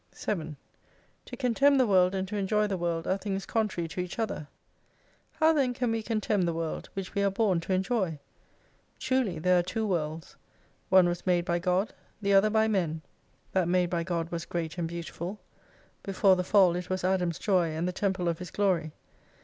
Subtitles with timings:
[0.13, 0.57] 7
[1.25, 4.47] To contemn the world and to enjoy the world are things contrary to each other.
[5.33, 8.17] How then can we contemn the world, which we are born to enjoy?
[8.97, 10.37] Truly there are two worlds.
[10.89, 13.03] One was made by God, the other by men.
[13.51, 15.39] That made by God was great and beautiful.
[16.01, 18.93] Before the Fall it was Adam's joy and the Temple of his Glory.